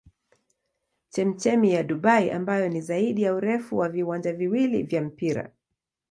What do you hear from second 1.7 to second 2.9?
ya Dubai ambayo ni